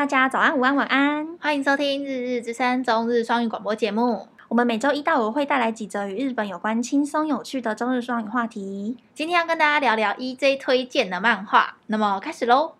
[0.00, 4.28] 大家早安、午安、晚安，欢迎收听《日日之声》中日双语广播节目。
[4.48, 8.96] 我们每周一到五会带来几则与日本有关、轻松有趣的中日双语话题。
[9.14, 12.76] 今天要跟大家聊聊 EJ 推荐的漫画，那么开始喽。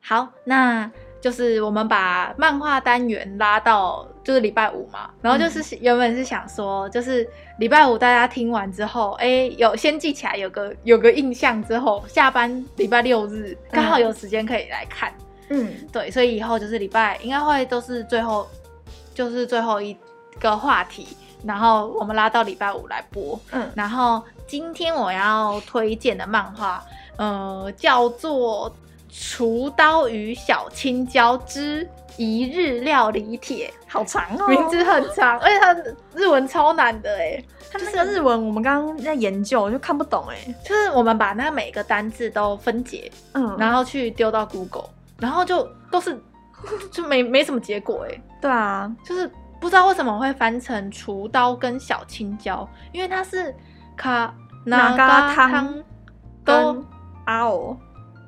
[0.00, 0.90] 好，那。
[1.20, 7.28] 就是我们把漫画单元拉到就是礼拜五嘛，然后就是原本是想说，就是
[7.58, 15.12] 礼拜五大家听完之后，哎、欸，有先记起来，有个有个印象之后，下班礼拜六日刚好有时间可以来看。
[15.50, 18.48] 嗯，对，所以以后就是礼拜应该会都是最后
[19.14, 19.94] 就是最后一
[20.38, 21.06] 个话题，
[21.44, 23.38] 然后我们拉到礼拜五来播。
[23.52, 26.82] 嗯，然后今天我要推荐的漫画，
[27.18, 28.74] 呃，叫做。
[29.12, 35.74] 厨刀与小青椒之一日料理帖，好长哦，名字很长，而且它
[36.14, 46.20] 日文超难的哎，它那个日文我们刚刚在研究，我就看不懂哎，就是我们把那每个单字都分解，嗯，然后去丢到 Google，然后就都是
[46.92, 53.54] 就没没什么结果哎，对啊，就是不知道为什么会翻成厨刀跟小青椒，因为它是
[53.96, 55.74] 卡那嘎汤
[56.44, 56.84] 跟
[57.24, 57.76] 阿欧。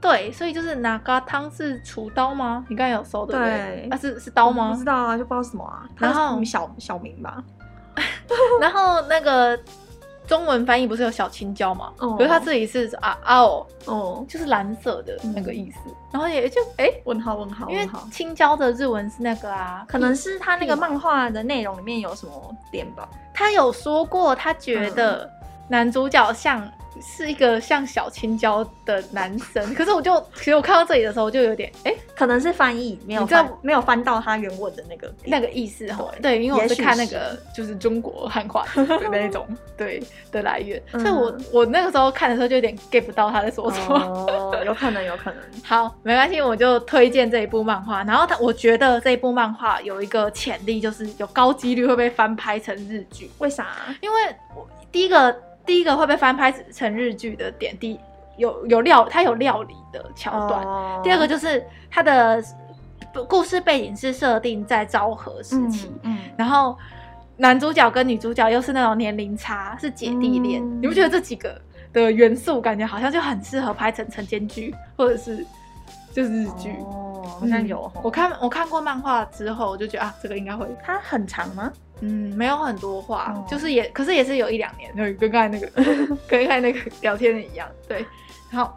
[0.03, 2.67] 对，所以就是哪个汤是厨刀吗？
[2.69, 3.89] 你刚才有搜对不对？
[3.89, 4.73] 啊，是是刀吗？
[4.73, 5.89] 不知道啊，就不知道什么啊。
[5.97, 7.43] 然后小小名吧。
[8.61, 9.59] 然后那个
[10.27, 11.93] 中文翻译不是有小青椒吗？
[11.99, 12.17] 哦。
[12.17, 15.79] 可是它这里是啊啊哦哦，就是蓝色的那个意思。
[16.11, 22.33] 然后也就哎问号问号，因为青椒的日文是那个啊，可能是他那个漫画的内容里面有什么
[22.71, 23.09] 点吧。
[23.33, 25.31] 他有说过，他觉得
[25.69, 26.71] 男主角像。
[27.01, 36.07] 是一个像小青椒的男生， 可是我就其实我看到这里的时候，我就有点哎、欸，可能是翻译没有翻没有翻到他原文的那个那个意思哈。
[36.21, 43.97] 对，因为我是看那个就是中国汉化的那种 对的来源，所以我我那个时候看的时候就有点 get 不到他在说什么。
[43.97, 45.43] 哦， 有可能，有可能。
[45.65, 48.05] 好，没关系，我就推荐这一部漫画。
[48.05, 53.31] 然后他，我觉得这一部漫画有一个潜力，就是有高几率会被翻拍成日剧。
[53.39, 53.69] 为啥？
[54.03, 55.35] 因为我第一个。
[55.65, 57.99] 第一个会被翻拍成日剧的点，第
[58.37, 60.63] 有有料，它有料理的桥段。
[60.65, 61.03] Oh.
[61.05, 62.43] 第二个就是它的
[63.29, 66.77] 故事背景是设定在昭和时期，嗯，嗯，然后
[67.37, 70.63] 男主角跟女主角又是那种年龄差，是姐弟恋。
[70.63, 71.61] 嗯、你不觉得这几个
[71.93, 75.45] 的元素感觉好像就很适合拍成晨间剧，或者是
[76.13, 76.71] 就是日剧？
[76.81, 77.91] 哦，好像有。
[78.03, 80.67] 我看我看过漫画之后，我就觉得啊，这个应该会。
[80.83, 81.71] 它很长吗？
[82.05, 85.69] 嗯，没有很多话，哦、就是也，可是也是有一两年，就跟刚才那个，
[86.27, 88.05] 跟刚才那个聊天的一样，对。
[88.51, 88.73] 然后，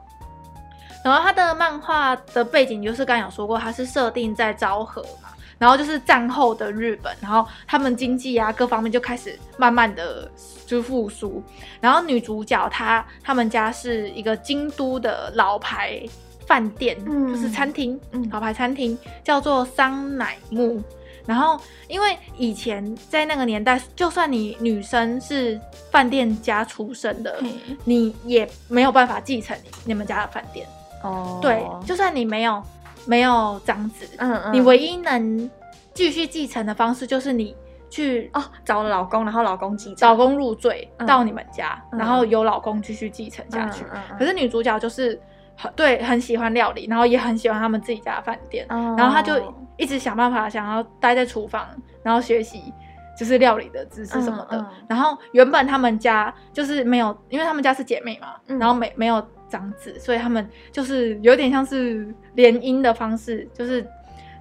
[1.03, 10.29] 然后他的漫画的背景就是刚刚有说过，他是设定在昭和嘛，然后就是战后的日本，然后他们经济啊各方面就开始慢慢的
[10.67, 11.43] 就复苏。
[11.81, 16.01] 然后女主角她他们家是一个京都的老牌
[16.45, 20.81] 饭店，嗯、就是餐厅，嗯、老牌餐厅叫做桑乃木。
[21.25, 25.59] 然后，因为以前在那个年代，就算你女生是
[25.91, 30.67] 饭店家出身的，嗯、你也没有办法继承你，你们家的饭店。
[31.03, 32.61] 哦，对，就算你没有
[33.05, 35.49] 没有长子，嗯嗯，你唯一能
[35.93, 37.55] 继续继承的方式就是你
[37.89, 43.83] 去哦找了老公，然后老公继承，老公入赘到你们家，嗯、然后由老公继续继承下去。
[43.85, 45.19] 嗯嗯嗯、可是女主角就是
[45.55, 49.53] 很对，很喜欢料理，然后也很喜欢他们自己家的饭店，哦、然后他就。
[49.77, 51.67] 一直想办法想要待在厨房，
[52.01, 52.73] 然后学习
[53.19, 54.57] 就是料理的知识什么的。
[54.57, 63.85] 嗯嗯、然后原本他们家就是没有，因为他们家是姐妹嘛，嗯、然后没没有长子，所以他们就是有点像是联姻的方式，就是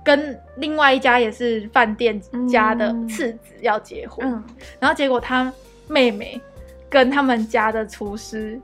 [0.04, 4.40] 跟另外一家也是饭店家的次子要结婚。
[4.78, 5.52] 然后结果他
[5.88, 6.40] 妹妹
[6.88, 8.60] 跟他们家的厨师。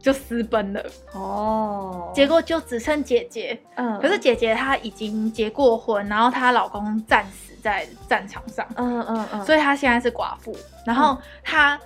[0.00, 3.58] 就私奔了哦，结果就只剩姐姐。
[3.74, 8.66] 嗯，可是姐姐她已经结过婚，然后她老公战死在战场上。
[8.76, 10.56] 嗯嗯嗯，所以她现在是寡妇。
[10.86, 11.78] 然后她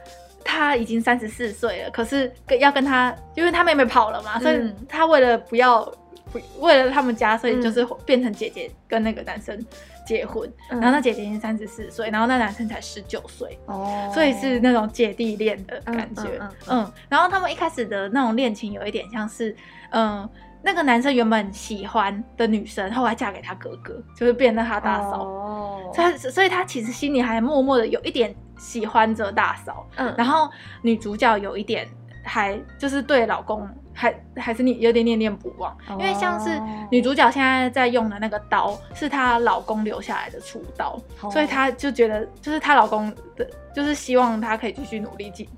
[0.44, 5.84] 她已经三十四岁了，可是跟要跟她，因为她妹妹跑了嘛，所以她为了不要
[6.32, 9.58] 不为了他们家，所以就是变成姐姐跟那个男生。
[10.04, 19.54] 结婚，然后那姐姐已经三十四岁，然后那男生才十九岁，哦，所以是那种姐弟恋的感觉，嗯，嗯，然后他们一开始的那种恋情有一点像是，
[19.90, 20.28] 嗯，
[20.62, 30.50] 那个男生原本喜欢的女生，后来嫁给他哥哥，就是变成他大嫂，哦，所以所以他其实心里还默默的有一点喜欢着大嫂，嗯，然后
[30.82, 31.88] 女主角有一点
[32.22, 36.60] 还就是对老公还还是你有点念念不忘，因为像是
[36.90, 41.00] 女主角现在在用的那个刀是她老公留下来的厨刀，
[41.30, 45.48] 所以她就觉得就是她老公的，就是希望她可以继续努力经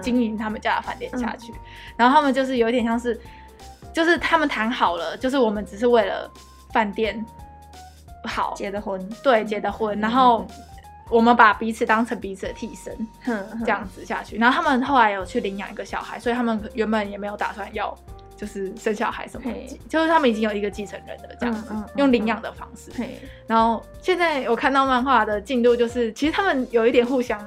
[0.00, 1.52] 经营他们家的饭店下去。
[1.96, 3.20] 然后他们就是有点像是，
[3.92, 6.30] 就是他们谈好了，就是我们只是为了
[6.72, 7.24] 饭店
[8.24, 10.46] 好结的婚，对，结的婚，然后。
[11.12, 13.06] 我们把彼此当成彼此的替身，
[13.60, 14.38] 这样子下去。
[14.38, 17.94] 然后他们后来有去领养一个小孩，所以他们原本也没有打算要，
[18.34, 22.90] 就是生小孩什么的，就是他们已经有一个继承人的，这样子用领养的方式。
[23.46, 27.38] 然后现在我看到漫画的进度，就是其实他们有一点互相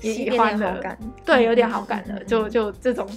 [0.00, 3.08] 喜欢的，对，有点好感的，就就这种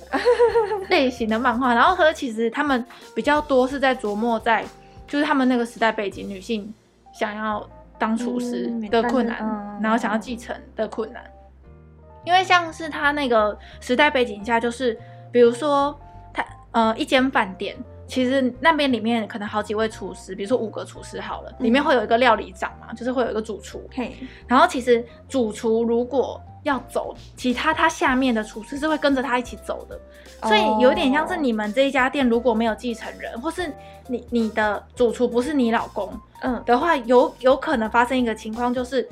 [0.89, 1.73] 类型的漫画。
[1.75, 2.83] 然后和其实他们
[3.15, 4.65] 比较多是在琢磨在，
[5.07, 6.73] 就是他们那个时代背景，女性
[7.13, 7.63] 想要。
[7.97, 14.97] 当厨师的困难，嗯、然后想要继承的困难，嗯、因为像是他那个时代背景下，就是
[15.31, 15.97] 比如说
[16.33, 17.75] 他呃一间饭店，
[18.07, 24.15] 其实那边里面可能好几位厨师，比如说五个厨师好了，里面会有一个料理长嘛，就是会有一个主厨，嘿，
[24.47, 29.99] 然后其实主厨如果要走，其他他下面的厨师是会跟着他一起走的，
[30.47, 33.71] 所以有点像是你们这一家店如果没有继承人，或是
[34.07, 36.11] 你你的主厨不是你老公。
[36.41, 39.07] 嗯，的话有有可能发生一个情况，就是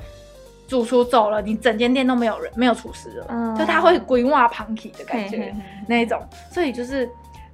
[0.66, 5.54] 主厨走了，你整间店都没有人，没有厨师了，嗯，就他会规划旁体的感觉，嘿嘿嘿。
[5.86, 6.20] 那一种，
[6.50, 7.08] 所以就是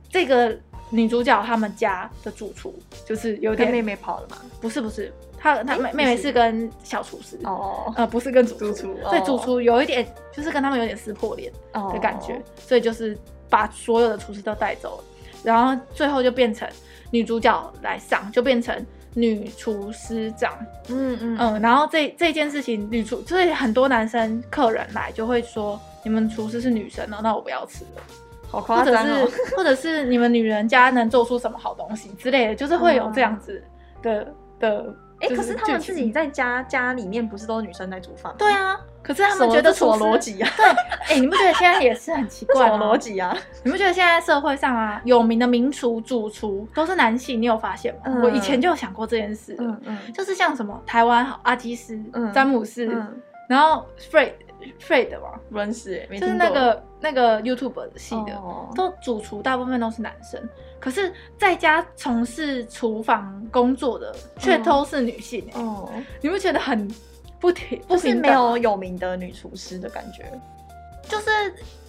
[0.08, 0.58] 这个
[0.88, 2.74] 女主角他们家的主厨
[3.04, 4.38] 就是有点妹妹跑了嘛？
[4.62, 6.30] 不是不是，她她妹妹妹是。
[6.30, 15.04] 跟小厨师哦，呃不是跟主厨，所以主厨有一点就是跟他们有点撕破脸的感觉，哦，所以就是把所有的厨师都带走了，
[15.42, 16.68] 然后最后就变成
[17.10, 18.84] 女主角来上，就变成。
[19.12, 20.52] 女厨师长，
[20.86, 21.36] 嗯嗯。
[21.36, 28.02] 嗯，然后这这件事情，女厨所以很多男生客人来就会说，你们厨师是女生哦，那我不要吃了，
[28.48, 33.60] 好夸张哦，或者是或者是你们女人家能做出什么好东西之类的，就是会有这样子
[34.00, 34.94] 的、嗯、的。
[35.20, 38.36] 哎，可是他们自己在家家里面不是都是女生在煮饭吗？
[38.38, 40.50] 对啊，可是他们觉得什么逻辑啊？
[40.56, 40.66] 对，
[41.14, 42.72] 哎，你不觉得现在也是很奇怪吗？
[42.72, 43.36] 什么逻辑啊？
[43.62, 47.40] 你不觉得现在社会上啊，有名的名厨、主厨都是男性？
[47.40, 48.20] 你有发现吗？
[48.22, 51.98] 我以前就有想过这件事，嗯嗯，就是像什么台湾阿基斯、
[52.32, 52.86] 詹姆斯，
[53.48, 54.32] 然后 Fred。
[54.80, 55.38] Fred 吗？
[55.50, 58.40] 不认识，就是那个那个 YouTube 系的，
[58.74, 60.40] 都主厨大部分都是男生，
[60.78, 65.48] 可是在家从事厨房工作的却都是女性。
[65.54, 65.90] 哦，
[66.20, 66.88] 你不觉得很
[67.38, 67.80] 不平？
[67.88, 70.24] 不是没有有名的女厨师的感觉，
[71.08, 71.30] 就是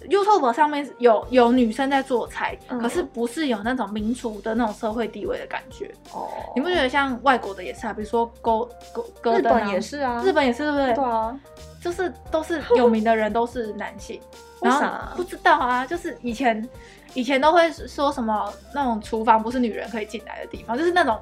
[0.08, 5.92] YouTube 上面有有女生在做菜，可是不是有那种民厨的那种社会地位的感觉。
[6.12, 7.92] 哦，你不觉得像外国的也是啊？
[7.92, 10.94] 比如说勾勾勾，日本也是啊，日本也是，对不对？
[10.94, 11.38] 对啊。
[11.82, 14.20] 就是都是 有名的人都是男性，
[14.62, 16.66] 然后不知道啊，就是以前
[17.12, 21.18] 以前都会说什么那种厨房不是女人可以进来的地方，就是那种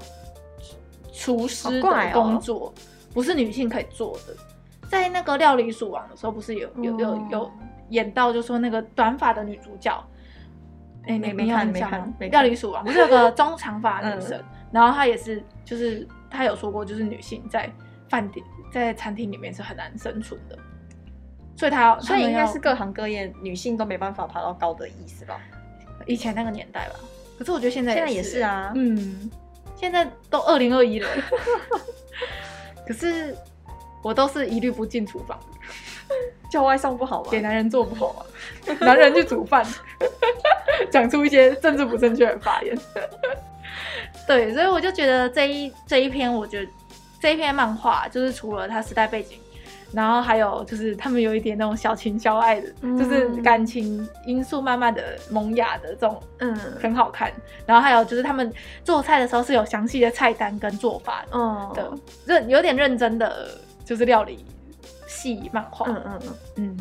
[1.13, 2.73] 厨师的工作
[3.13, 4.37] 不是女性可以做的。
[4.89, 7.51] 在那个料理鼠王的时候，不是有有有有
[7.91, 9.93] 演到，就说那个短发的女主角，
[11.07, 12.13] 哎，你没看没看？
[12.31, 14.43] 料理鼠王不是有个中长发女生，
[14.73, 17.71] 然后她也是，就是她有说过，就是女性在
[18.11, 18.45] 饭店。
[18.73, 20.57] 在餐厅里面是很难生存的，
[21.57, 25.41] 所以他所以应该是各行各业女性都没办法爬到高的意思吧？
[26.07, 26.95] 以前那个年代吧，
[27.37, 29.29] 可是我觉得现在现在也是啊，嗯，
[29.75, 31.09] 现在都二零二一了，
[32.87, 33.37] 可是
[34.05, 35.37] 我都是一律不进厨房，
[36.49, 37.29] 叫外送不好吗？
[37.29, 38.77] 给男人做不好吗？
[38.83, 39.67] 男人去煮饭，
[40.93, 42.79] 讲出一些政治不正确的发言，
[44.29, 46.71] 对，所以我就觉得这一这一篇，我觉得。
[47.21, 49.39] 这一篇漫画就是除了它时代背景，
[49.93, 57.31] 然后还有就是他们有一点那种小情小爱的，嗯、就是感情因素慢慢的萌芽的这种，嗯，很好看。
[57.67, 58.53] 然后还有就是他们
[58.85, 61.25] 做菜的时候是有详细的菜单跟做法
[61.75, 61.93] 的，
[62.25, 63.49] 认、嗯、有点认真的
[63.85, 64.45] 就是料理
[65.07, 66.79] 系漫画，嗯嗯嗯嗯。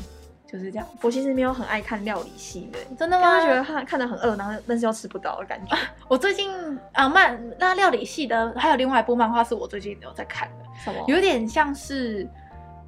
[0.52, 3.40] 就是这样，我其实没有很爱看料理系的，真的吗？
[3.40, 5.78] 因为觉得看看得很饿，然后但是又吃不到的感觉。
[6.10, 6.50] 我最近
[6.94, 11.04] 啊漫那料理系的还有另外一部漫画是我最近有在看的，什么？
[11.08, 12.28] 有点像是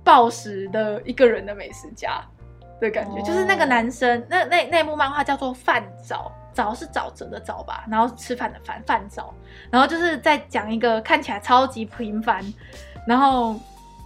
[0.04, 2.20] 暴食的一个人的美食家
[2.80, 9.26] 的感觉，就是那个男生，那那那部漫画叫做饭沼，沼是沼泽的沼吧，然后吃饭的饭饭沼，
[9.70, 12.44] 然后就是在讲一个看起来超级平凡，
[13.08, 13.56] 然后。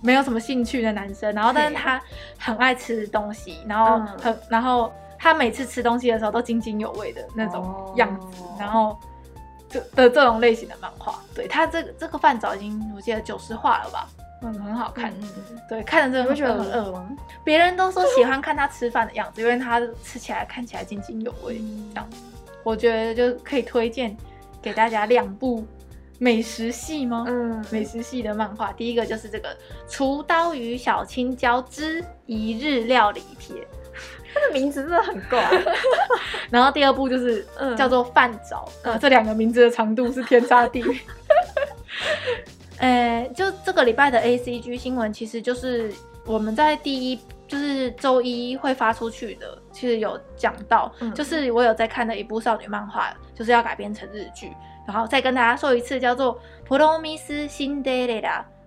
[0.05, 1.99] 没有什么兴趣的男生，然后但是他
[2.37, 8.97] 很爱吃东西，然后很，嗯、然后他每次吃东西的时候都津津有味的那种样子，哦、然后
[9.67, 14.07] 这的这种类型的漫画，对他这个这个饭早已经我记得九十话了吧，
[14.43, 17.09] 嗯，很好看，嗯，对，看着真的会觉得很饿吗？
[17.43, 21.59] 别人都说喜欢看他吃饭的样子，因为他吃起来看起来津津有味，
[21.93, 22.17] 这样子。
[22.63, 24.15] 我觉得就可以推荐
[24.61, 25.65] 给大家两部
[26.17, 27.25] 美食系吗？
[27.27, 29.49] 嗯，美食系的漫画，第一个就是这个
[29.89, 33.55] 《厨刀与小青椒之一日料理帖》，
[34.33, 35.49] 它的名字真的很怪。
[36.49, 37.45] 然后第二部就是
[37.77, 40.95] 叫做《饭沼》，嗯，这两个名字的长度是天差地别。
[42.79, 45.93] 呃，就这个礼拜的 ACG 新闻，其实就是
[46.25, 54.51] 我们在第一，就是周一会发出去的，其实有讲到，嗯、就是我有在看的一部少女漫画，就是要改编成日剧，
[54.87, 56.39] 然后再跟大家说一次，叫做
[56.77, 58.21] 《Promise Cinderella》，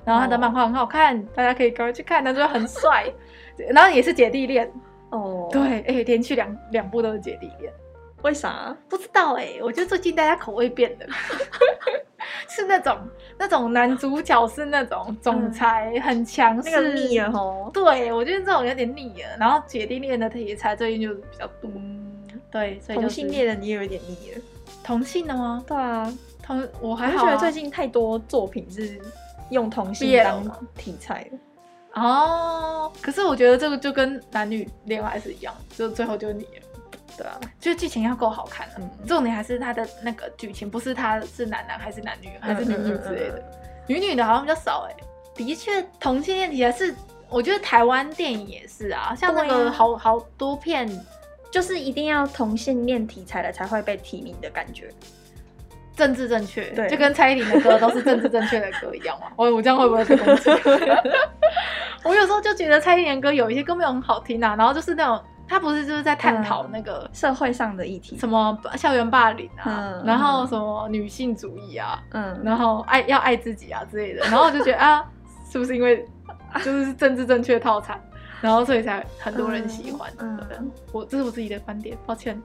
[0.04, 3.12] 然后他的漫画很好看，哦、大家可以赶快去看，男主角很帅，
[3.70, 4.70] 然后也是姐弟恋
[5.10, 7.72] 哦，对，哎、欸，连续两两部都是姐弟恋。
[8.22, 8.76] 为啥？
[8.88, 11.06] 不知道哎、欸，我觉得最近大家口味变了，
[12.50, 12.98] 是那种
[13.38, 17.70] 那种男主角是那种总裁很强势，那个腻了吼。
[17.72, 19.36] 对，我觉得这种有点腻了。
[19.38, 24.40] 然后姐弟恋的题材最近就比较多，嗯、对，所以、就是、同性恋的你也有点腻了。
[24.88, 25.62] 同性的吗？
[25.66, 26.10] 对啊，
[26.42, 28.98] 同我还好、啊、觉得最近太多作品是
[29.50, 30.42] 用同性当
[30.78, 32.90] 题材的哦。
[33.02, 36.62] 可是我觉得这个就跟男女恋爱是一样，就最后就你了。
[37.18, 43.44] 对啊，就是剧情要够好看，嗯，重点还是他的那个剧情，不是他是男男还是男女还是女女之类的，
[43.86, 44.96] 女女的好像比较少哎。
[45.34, 46.94] 的确，同性恋题材是，
[47.28, 50.88] 我觉得台湾电影也是啊，像那个好好多片，
[51.50, 54.90] 就是一定要同性恋题材的才会被提名的感觉，
[55.96, 59.26] 政治正确，对，就跟蔡依林的歌都是政治正确的歌一样嘛。
[59.36, 60.50] 我我这样会不会被攻击？
[62.04, 65.20] 我有时候就觉得蔡依林的歌有一些歌没有很好听啊，然后就是那种。
[65.50, 75.02] 他不是就是在探讨那个、嗯、社会上的议题，什么校园霸凌啊，嗯、然后什么女性主义啊，嗯，然后爱要爱自己啊之类的，然后我就觉得啊，
[75.50, 76.06] 是不是因为
[76.62, 77.98] 就是政治正确套餐，
[78.40, 80.12] 然后所以才很多人喜欢？
[80.18, 82.40] 嗯，嗯我这是我自己的观点，抱歉。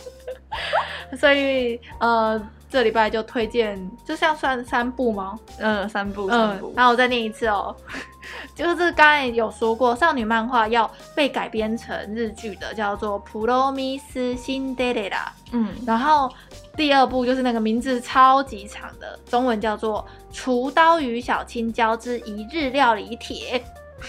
[1.18, 2.40] 所以呃。
[2.68, 5.38] 这礼拜就推荐，就像算三部吗？
[5.60, 6.72] 嗯，三部，三部。
[6.74, 7.74] 那、嗯、我再念一次哦，
[8.56, 15.10] 就是刚才有说过，少女漫画要被改编成日剧的，叫做《Promise Cinderella》。
[15.52, 16.28] 嗯，然后
[16.76, 20.04] 第二部就是那个名字超级长的，中文叫做
[20.36, 23.58] 《厨刀与小青椒之一日料理帖》。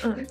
[0.05, 0.27] 嗯，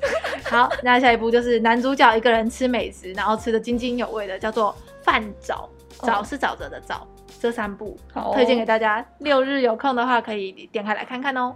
[0.45, 5.67] 好，那下一部就是男主角一个人吃美食，然后吃得津津有味的，叫做《饭沼》，
[6.05, 7.01] 沼是沼泽的沼。
[7.39, 11.55] 这三部好、哦、推荐给大家，六日有空的话可以点开来看看哦。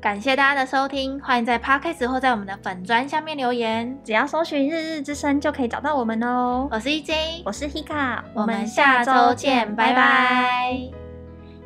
[0.00, 6.68] 感谢大家的收听，欢迎在 Podcast 或在我们的粉专下面留言，只要搜寻“日日之声”就可以找到我们哦。
[6.70, 10.90] 我是 EJ，我是 Hika，我们下周见，拜拜。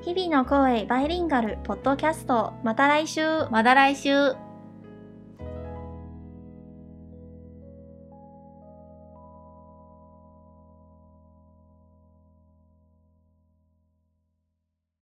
[0.03, 4.35] 日々の声バイリンガルポッドキャスト，また来周，また来周。